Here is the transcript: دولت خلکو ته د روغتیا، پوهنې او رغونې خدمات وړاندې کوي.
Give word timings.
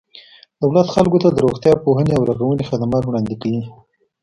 دولت 0.61 0.87
خلکو 0.95 1.21
ته 1.23 1.29
د 1.31 1.37
روغتیا، 1.45 1.73
پوهنې 1.85 2.13
او 2.15 2.23
رغونې 2.29 2.63
خدمات 2.69 3.03
وړاندې 3.05 3.35
کوي. 3.41 3.61